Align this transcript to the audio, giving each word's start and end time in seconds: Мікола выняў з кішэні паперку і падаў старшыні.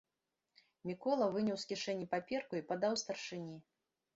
Мікола 0.91 1.27
выняў 1.35 1.57
з 1.65 1.69
кішэні 1.73 2.09
паперку 2.15 2.53
і 2.61 2.65
падаў 2.73 2.93
старшыні. 3.03 3.57